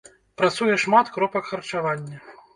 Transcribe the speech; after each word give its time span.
Працуе 0.41 0.77
шмат 0.85 1.13
кропак 1.19 1.45
харчавання. 1.51 2.17